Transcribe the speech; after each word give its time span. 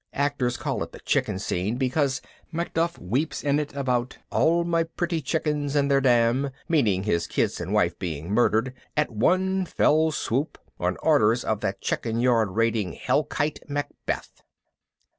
Actors 0.15 0.57
call 0.57 0.81
it 0.81 0.93
the 0.93 0.99
Chicken 1.01 1.37
Scene 1.37 1.77
because 1.77 2.21
Macduff 2.51 2.97
weeps 2.97 3.43
in 3.43 3.59
it 3.59 3.71
about 3.75 4.17
"all 4.31 4.63
my 4.63 4.81
pretty 4.81 5.21
chickens 5.21 5.75
and 5.75 5.91
their 5.91 6.01
dam," 6.01 6.49
meaning 6.67 7.03
his 7.03 7.27
kids 7.27 7.61
and 7.61 7.71
wife, 7.71 7.99
being 7.99 8.31
murdered 8.31 8.73
"at 8.97 9.11
one 9.11 9.63
fell 9.63 10.09
swoop" 10.11 10.57
on 10.79 10.97
orders 11.03 11.43
of 11.45 11.59
that 11.59 11.81
chickenyard 11.81 12.55
raiding 12.55 12.93
"hell 12.93 13.25
kite" 13.25 13.59
Macbeth. 13.69 14.41